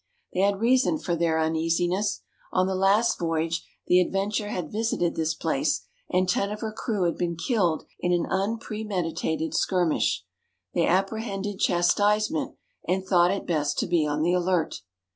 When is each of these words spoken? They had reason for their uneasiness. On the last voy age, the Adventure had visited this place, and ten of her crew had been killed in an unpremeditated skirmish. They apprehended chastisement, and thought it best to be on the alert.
They 0.33 0.39
had 0.39 0.59
reason 0.61 0.97
for 0.97 1.15
their 1.15 1.39
uneasiness. 1.39 2.21
On 2.51 2.65
the 2.65 2.73
last 2.73 3.19
voy 3.19 3.41
age, 3.41 3.67
the 3.85 4.01
Adventure 4.01 4.49
had 4.49 4.71
visited 4.71 5.13
this 5.15 5.35
place, 5.35 5.85
and 6.09 6.27
ten 6.27 6.49
of 6.49 6.61
her 6.61 6.71
crew 6.73 7.03
had 7.03 7.17
been 7.19 7.35
killed 7.35 7.85
in 7.99 8.11
an 8.11 8.25
unpremeditated 8.27 9.53
skirmish. 9.53 10.25
They 10.73 10.87
apprehended 10.87 11.59
chastisement, 11.59 12.55
and 12.87 13.05
thought 13.05 13.29
it 13.29 13.45
best 13.45 13.77
to 13.77 13.85
be 13.87 14.07
on 14.07 14.23
the 14.23 14.33
alert. 14.33 14.81